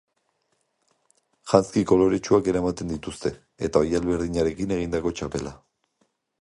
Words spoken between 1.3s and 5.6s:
Janzki koloretsuak eramaten dituzte, eta oihal berdinarekin egindako txapela.